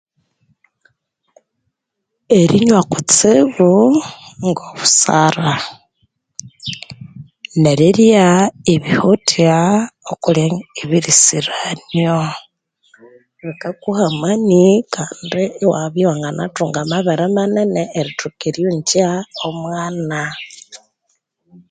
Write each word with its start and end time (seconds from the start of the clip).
Erinywa 2.39 2.81
kutsibu 2.91 3.71
ngo 4.47 4.65
busara 4.77 5.51
nerirya 7.61 8.25
ebihothya 8.73 9.55
ebiriku 10.11 10.59
ebirisiranio 10.81 12.17
bikakuha 13.45 14.03
amani 14.11 14.63
kandi 14.93 15.43
iwabya 15.63 16.01
iwanganathunga 16.03 16.77
amabere 16.81 17.25
manene 17.35 17.81
kandi 17.83 17.89
iwathoka 18.01 18.43
eryonja 18.49 19.09
omwana 19.47 20.21